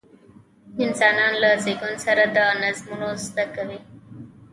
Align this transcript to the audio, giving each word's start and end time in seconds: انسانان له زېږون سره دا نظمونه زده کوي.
انسانان 0.85 1.33
له 1.41 1.49
زېږون 1.63 1.95
سره 2.05 2.23
دا 2.37 2.47
نظمونه 2.63 3.07
زده 3.25 3.45
کوي. 3.55 3.79